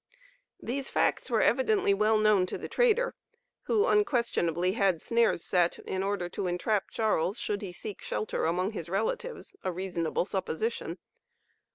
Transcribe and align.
These 0.59 0.89
facts 0.89 1.29
were 1.29 1.43
evidently 1.43 1.93
well 1.93 2.17
known 2.17 2.47
to 2.47 2.57
the 2.57 2.67
trader, 2.67 3.13
who 3.65 3.85
unquestionably 3.85 4.71
had 4.71 4.99
snares 4.99 5.43
set 5.45 5.77
in 5.77 6.01
order 6.01 6.27
to 6.29 6.47
entrap 6.47 6.89
Charles 6.89 7.37
should 7.37 7.61
he 7.61 7.71
seek 7.71 8.01
shelter 8.01 8.45
among 8.45 8.71
his 8.71 8.89
relatives, 8.89 9.55
a 9.63 9.71
reasonable 9.71 10.25
supposition. 10.25 10.97